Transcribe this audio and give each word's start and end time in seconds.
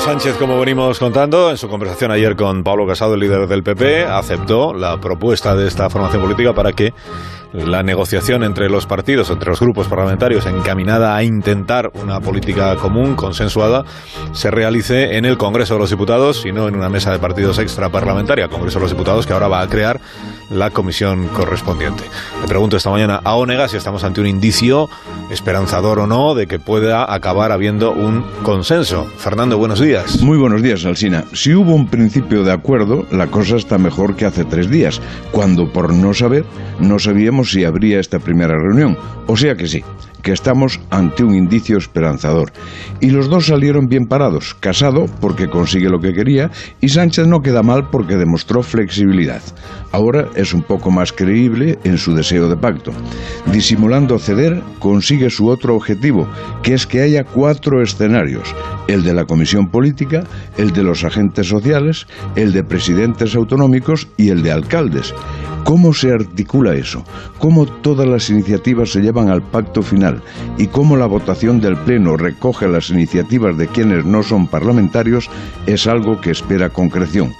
Sánchez, 0.00 0.36
como 0.38 0.58
venimos 0.58 0.98
contando, 0.98 1.50
en 1.50 1.58
su 1.58 1.68
conversación 1.68 2.10
ayer 2.10 2.34
con 2.34 2.64
Pablo 2.64 2.86
Casado, 2.86 3.14
el 3.14 3.20
líder 3.20 3.46
del 3.46 3.62
PP, 3.62 4.04
aceptó 4.04 4.72
la 4.72 4.98
propuesta 4.98 5.54
de 5.54 5.68
esta 5.68 5.90
formación 5.90 6.22
política 6.22 6.54
para 6.54 6.72
que 6.72 6.94
la 7.52 7.82
negociación 7.82 8.44
entre 8.44 8.68
los 8.68 8.86
partidos, 8.86 9.30
entre 9.30 9.50
los 9.50 9.60
grupos 9.60 9.88
parlamentarios, 9.88 10.46
encaminada 10.46 11.16
a 11.16 11.22
intentar 11.22 11.90
una 11.94 12.20
política 12.20 12.76
común, 12.76 13.14
consensuada, 13.16 13.84
se 14.32 14.50
realice 14.50 15.16
en 15.16 15.24
el 15.24 15.36
Congreso 15.36 15.74
de 15.74 15.80
los 15.80 15.90
Diputados 15.90 16.44
y 16.46 16.52
no 16.52 16.68
en 16.68 16.76
una 16.76 16.88
mesa 16.88 17.12
de 17.12 17.18
partidos 17.18 17.58
extraparlamentaria, 17.58 18.48
Congreso 18.48 18.78
de 18.78 18.84
los 18.84 18.92
Diputados, 18.92 19.26
que 19.26 19.32
ahora 19.32 19.48
va 19.48 19.62
a 19.62 19.68
crear 19.68 20.00
la 20.50 20.70
comisión 20.70 21.28
correspondiente. 21.28 22.04
Le 22.40 22.48
pregunto 22.48 22.76
esta 22.76 22.90
mañana 22.90 23.20
a 23.22 23.34
Onega 23.36 23.68
si 23.68 23.76
estamos 23.76 24.04
ante 24.04 24.20
un 24.20 24.26
indicio 24.26 24.88
esperanzador 25.30 26.00
o 26.00 26.06
no 26.06 26.34
de 26.34 26.46
que 26.46 26.58
pueda 26.58 27.12
acabar 27.12 27.52
habiendo 27.52 27.92
un 27.92 28.24
consenso. 28.42 29.06
Fernando, 29.16 29.58
buenos 29.58 29.80
días. 29.80 30.20
Muy 30.22 30.38
buenos 30.38 30.62
días, 30.62 30.84
Alsina. 30.84 31.24
Si 31.32 31.54
hubo 31.54 31.72
un 31.72 31.88
principio 31.88 32.42
de 32.42 32.52
acuerdo, 32.52 33.06
la 33.12 33.28
cosa 33.28 33.56
está 33.56 33.78
mejor 33.78 34.16
que 34.16 34.26
hace 34.26 34.44
tres 34.44 34.68
días, 34.68 35.00
cuando 35.30 35.72
por 35.72 35.92
no 35.92 36.14
saber 36.14 36.44
no 36.80 36.98
sabíamos 36.98 37.39
si 37.44 37.64
habría 37.64 38.00
esta 38.00 38.18
primera 38.18 38.54
reunión. 38.58 38.96
O 39.26 39.36
sea 39.36 39.54
que 39.54 39.66
sí, 39.66 39.82
que 40.22 40.32
estamos 40.32 40.80
ante 40.90 41.24
un 41.24 41.34
indicio 41.34 41.78
esperanzador. 41.78 42.52
Y 43.00 43.10
los 43.10 43.28
dos 43.28 43.46
salieron 43.46 43.86
bien 43.86 44.06
parados, 44.06 44.54
Casado 44.54 45.06
porque 45.20 45.48
consigue 45.48 45.88
lo 45.88 46.00
que 46.00 46.12
quería 46.12 46.50
y 46.80 46.88
Sánchez 46.88 47.26
no 47.26 47.40
queda 47.40 47.62
mal 47.62 47.88
porque 47.90 48.16
demostró 48.16 48.62
flexibilidad. 48.62 49.42
Ahora 49.92 50.28
es 50.34 50.54
un 50.54 50.62
poco 50.62 50.90
más 50.90 51.12
creíble 51.12 51.78
en 51.84 51.98
su 51.98 52.14
deseo 52.14 52.48
de 52.48 52.56
pacto. 52.56 52.92
Disimulando 53.46 54.18
ceder, 54.18 54.62
consigue 54.78 55.30
su 55.30 55.48
otro 55.48 55.74
objetivo, 55.74 56.28
que 56.62 56.74
es 56.74 56.86
que 56.86 57.00
haya 57.00 57.24
cuatro 57.24 57.82
escenarios, 57.82 58.54
el 58.88 59.02
de 59.02 59.14
la 59.14 59.24
Comisión 59.24 59.68
Política, 59.68 60.24
el 60.58 60.72
de 60.72 60.82
los 60.82 61.04
agentes 61.04 61.48
sociales, 61.48 62.06
el 62.36 62.52
de 62.52 62.64
presidentes 62.64 63.34
autonómicos 63.34 64.08
y 64.16 64.28
el 64.28 64.42
de 64.42 64.52
alcaldes. 64.52 65.14
¿Cómo 65.64 65.92
se 65.92 66.12
articula 66.12 66.74
eso? 66.74 67.04
¿Cómo 67.38 67.66
todas 67.66 68.06
las 68.06 68.28
iniciativas 68.28 68.90
se 68.90 69.00
llevan 69.00 69.28
al 69.28 69.42
pacto 69.42 69.82
final? 69.82 70.22
¿Y 70.58 70.66
cómo 70.66 70.96
la 70.96 71.06
votación 71.06 71.60
del 71.60 71.76
Pleno 71.76 72.16
recoge 72.16 72.66
las 72.66 72.90
iniciativas 72.90 73.56
de 73.56 73.68
quienes 73.68 74.04
no 74.04 74.22
son 74.22 74.48
parlamentarios? 74.48 75.30
Es 75.66 75.86
algo 75.86 76.20
que 76.20 76.30
espera 76.30 76.70
concreción. 76.70 77.32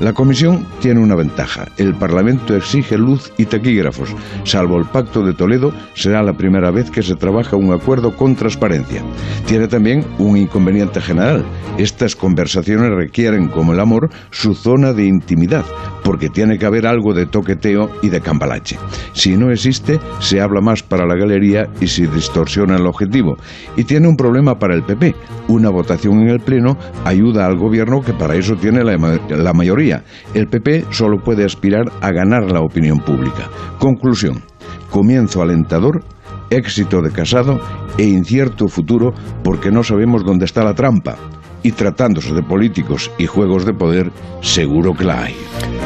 La 0.00 0.12
Comisión 0.12 0.66
tiene 0.80 1.00
una 1.00 1.14
ventaja. 1.14 1.66
El 1.76 1.94
Parlamento 1.94 2.54
exige 2.54 2.98
luz 2.98 3.32
y 3.38 3.46
taquígrafos. 3.46 4.14
Salvo 4.44 4.76
el 4.78 4.84
Pacto 4.84 5.24
de 5.24 5.32
Toledo, 5.32 5.72
será 5.94 6.22
la 6.22 6.34
primera 6.34 6.70
vez 6.70 6.90
que 6.90 7.02
se 7.02 7.16
trabaja 7.16 7.56
un 7.56 7.72
acuerdo 7.72 8.14
con 8.16 8.36
transparencia. 8.36 9.02
Tiene 9.46 9.66
también 9.66 10.04
un 10.18 10.36
inconveniente 10.36 11.00
general. 11.00 11.44
Estas 11.78 12.14
conversaciones 12.14 12.90
requieren, 12.90 13.48
como 13.48 13.72
el 13.72 13.80
amor, 13.80 14.10
su 14.30 14.54
zona 14.54 14.92
de 14.92 15.06
intimidad, 15.06 15.64
porque 16.08 16.30
tiene 16.30 16.56
que 16.56 16.64
haber 16.64 16.86
algo 16.86 17.12
de 17.12 17.26
toqueteo 17.26 17.90
y 18.00 18.08
de 18.08 18.22
cambalache. 18.22 18.78
Si 19.12 19.36
no 19.36 19.50
existe, 19.50 20.00
se 20.20 20.40
habla 20.40 20.62
más 20.62 20.82
para 20.82 21.04
la 21.04 21.14
galería 21.14 21.68
y 21.82 21.86
se 21.86 22.06
distorsiona 22.06 22.76
el 22.76 22.86
objetivo. 22.86 23.36
Y 23.76 23.84
tiene 23.84 24.08
un 24.08 24.16
problema 24.16 24.58
para 24.58 24.74
el 24.74 24.84
PP. 24.84 25.14
Una 25.48 25.68
votación 25.68 26.22
en 26.22 26.30
el 26.30 26.40
Pleno 26.40 26.78
ayuda 27.04 27.44
al 27.44 27.58
gobierno 27.58 28.00
que 28.00 28.14
para 28.14 28.36
eso 28.36 28.56
tiene 28.56 28.84
la, 28.84 29.52
mayoría. 29.52 30.02
El 30.32 30.46
PP 30.46 30.86
solo 30.92 31.18
puede 31.22 31.44
aspirar 31.44 31.92
a 32.00 32.10
ganar 32.10 32.50
la 32.50 32.62
opinión 32.62 33.00
pública. 33.00 33.50
Conclusión. 33.78 34.42
Comienzo 34.88 35.42
alentador 35.42 36.02
éxito 36.48 37.02
de 37.02 37.10
casado 37.10 37.60
e 37.98 38.04
incierto 38.04 38.68
futuro 38.68 39.12
porque 39.44 39.70
no 39.70 39.82
sabemos 39.82 40.24
dónde 40.24 40.46
está 40.46 40.64
la 40.64 40.72
trampa 40.72 41.18
y 41.62 41.72
tratándose 41.72 42.32
de 42.32 42.42
políticos 42.42 43.10
y 43.18 43.26
juegos 43.26 43.66
de 43.66 43.74
poder, 43.74 44.10
seguro 44.40 44.94
que 44.94 45.04
la 45.04 45.24
hay. 45.24 45.36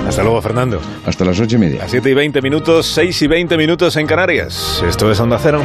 Hasta 0.06 0.22
luego, 0.22 0.42
Fernando. 0.42 0.81
Hasta 1.06 1.25
las 1.25 1.41
ocho 1.41 1.56
y 1.56 1.58
media. 1.58 1.84
A 1.84 1.89
siete 1.89 2.11
y 2.11 2.14
veinte 2.14 2.43
minutos, 2.43 2.87
seis 2.87 3.21
y 3.22 3.26
veinte 3.26 3.56
minutos 3.56 3.97
en 3.97 4.06
Canarias. 4.06 4.82
Esto 4.87 5.10
es 5.10 5.19
Onda 5.21 5.38
Cero. 5.41 5.62